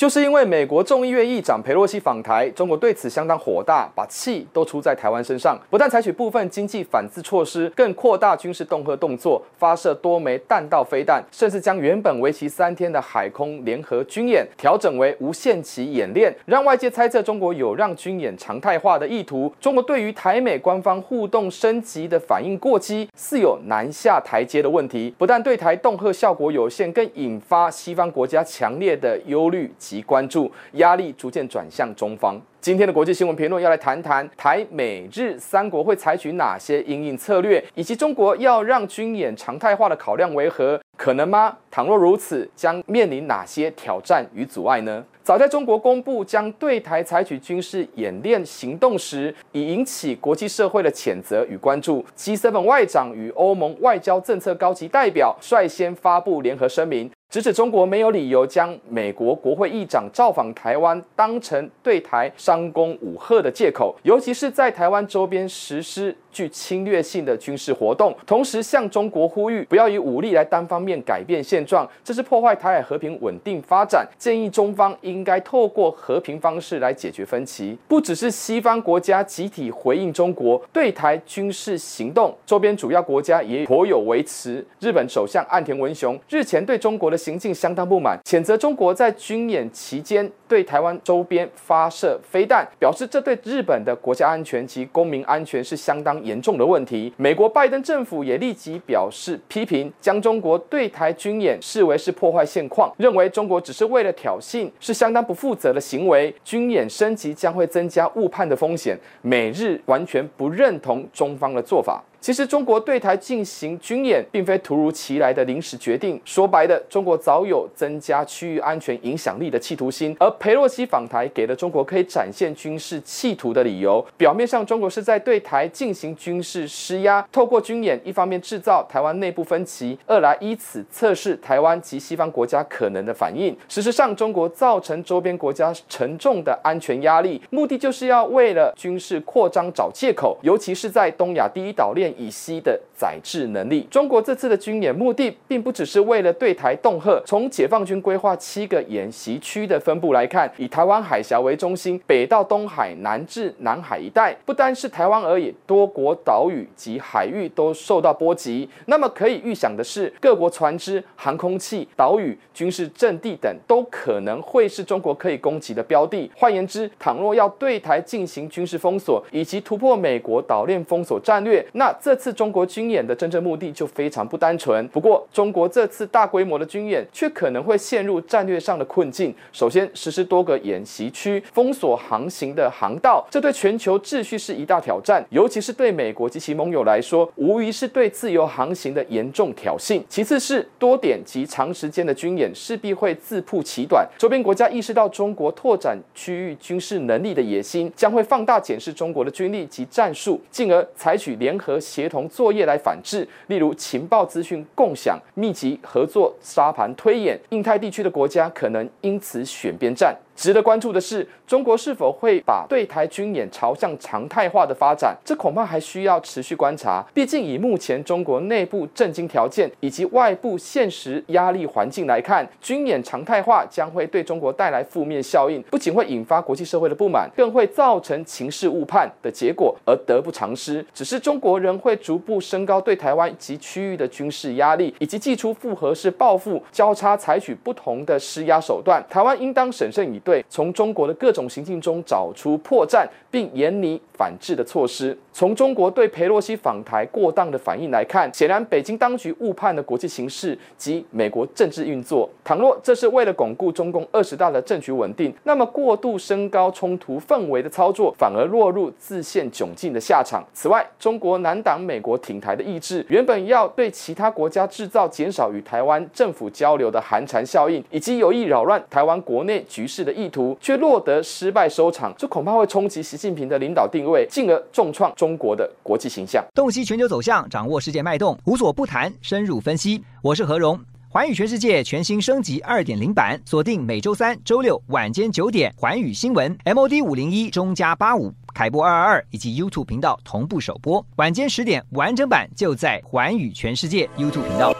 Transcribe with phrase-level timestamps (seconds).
[0.00, 5.60] 就是因为美国众议院议长裴洛西访台，中国对此相当火大，把气都出在台湾身上。
[5.68, 19.52] 不但采取部分经济反制措施，更扩大军事恫吓动作，发射多枚弹道飞弹，甚至将原本为期三天的海空联合军演调整为无限期演练，让外界猜测中国有让军演常态化的意图。
[19.60, 25.14] 中国对于台美官方互动升级的反应过激，似有难下台阶的问题。
[25.18, 29.70] 不但对台恫吓效果有限，更引发西方国家强烈的忧虑。
[29.90, 32.40] 及关注压力逐渐转向中方。
[32.60, 40.78] 今天的国际新闻评论要来谈谈台美日三国会采取哪些因应策略，以及中国要让军演常态化的考量为何？
[40.94, 41.56] 可能吗？
[41.70, 45.02] 倘若如此，将面临哪些挑战与阻碍呢？
[45.22, 52.04] 早在中国公布将对台采取军事演练行动时，已引起国际社会的谴责与关注。
[52.14, 57.10] G7 外长与欧盟外交政策高级代表率先发布联合声明。
[57.30, 74.04] 直指中国没有理由将美国国会议长造访台湾当成对台商攻武吓的借口，尤其是在台湾周边实施具侵略性的军事活动，同时向中国呼吁不要以武力来单方面改变现状，这是破坏台海和平稳定发展。
[74.18, 77.78] 建议中方应该透过和平方式来解决分歧。
[77.86, 84.66] 不只是西方国家集体回应中国对台军事行动，周边主要国家也颇有微词。
[84.80, 97.12] 日本首相岸田文雄日前对中国的行径相当不满，谴责中国在军演期间对台湾周边发射飞弹，表示这对日本的国家安全及公民安全是相当严重的问题。
[97.16, 106.34] 美国拜登政府也立即表示批评，将中国对台军演视为是破坏现况，认为中国只是为了挑衅，是相当不负责的行为。
[106.44, 112.02] 军演升级将会增加误判的风险，美日完全不认同中方的做法。
[112.20, 116.20] 其实，中国对台进行军演，并非突如其来的临时决定。
[116.22, 120.14] 说白了，中国早有增加区域安全影响力的企图心。
[120.20, 124.06] 而裴洛西访台，给了中国可以展现军事企图的理由。
[124.18, 133.56] 表面上，中国是在对台进行军事施压，透过军演，一方面制造台湾内部分歧，二来以此测试台湾及西方国家可能的反应。
[133.66, 142.09] 事实上，中国造成周边国家沉重的安全压力，目的就是要为了军事扩张找借口，尤其是在东亚第一岛链。
[142.16, 143.86] 以西的宰制能力。
[143.90, 147.20] 中国这次的军演目的，并不只是为了对台恫吓。
[147.26, 158.68] 从解放军规划七个演习区的分布来看，以台湾海峡为中心，北到东海，南至南海一带，不单是台湾而已，多国岛屿及海域都受到波及。
[158.86, 166.30] 那么可以预想的是，各国船只、航空器、岛屿、军事阵地等，都可能会是中国可以攻击的标的。
[166.36, 174.86] 换言之，倘若要对台进行军事封锁，以及突破美国岛链封锁战略，那这次中国军演的真正目的就非常不单纯。
[174.88, 179.34] 不过，中国这次大规模的军演却可能会陷入战略上的困境。
[179.52, 190.02] 首先，实施多个演习区，封锁航行的航道，这对全球秩序是一大挑战，尤其是对美国及其盟友来说，无疑是对自由航行的严重挑衅。
[190.08, 194.08] 其次是多点及长时间的军演，势必会自曝其短。
[194.16, 201.78] 周边国家意识到中国拓展区域军事能力的野心，将会放大检视中国的军力及战术，进而采取联合。
[201.90, 210.16] 协同作业来反制，例如情报资讯共享、密集合作、沙盘推演，印太地区的国家可能因此选边站。
[210.40, 215.14] 值得关注的是，中国是否会把对台军演朝向常态化的发展？
[215.22, 217.04] 这恐怕还需要持续观察。
[217.12, 230.82] 毕竟，以目前中国内部政经条件以及外部现实压力环境来看，军演常态化将会对中国带来负面效应，不仅会引发国际社会的不满，更会造成情势误判的结果，而得不偿失。
[230.94, 239.04] 只是中国仍会逐步升高对台湾及区域的军事压力，以及祭出复合式报复，交叉采取不同的施压手段。
[239.10, 240.29] 台湾应当审慎以对。
[240.30, 245.16] 对，从中国的各种行径中找出破绽，并严拟反制的措施。
[245.32, 252.30] 从中国对佩洛西访台过当的反应来看，显然北京当局误判了国际形势及美国政治运作。
[252.44, 260.44] 倘若这是为了巩固中共二十大的政局稳定，那么过度升高冲突氛围的操作，反而落入自陷窘境的下场。
[260.54, 276.44] 此外，中国难挡美国挺台的意志，原本要对其他国家制造减少与台湾政府交流的寒蝉效应，以及有意扰乱台湾国内局势的意图却落得失败收场，这恐怕会冲击习近平的领导定位，进而重创中国的国际形象。
[276.54, 280.02] 洞悉全球走向，掌握世界脉动，无所不谈，深入分析。
[280.22, 280.78] 我是何荣，
[281.08, 288.32] 寰宇全世界全新升级二点零版，锁定每周三、周六晚间九点，寰宇新闻 MOD 五零一中加八五。
[288.52, 291.04] 凯播二二二以及 YouTube 频道同步首播。
[291.16, 294.74] 晚间十点完整版就在寰宇全世界 YouTube 频道。